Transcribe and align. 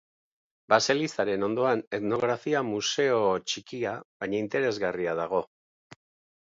Baselizaren 0.73 1.45
ondoan 1.49 1.83
etnografia 1.99 2.63
museo 2.71 3.21
txiki 3.53 3.85
baina 3.87 4.43
interesgarria 4.43 5.19
dago. 5.25 5.49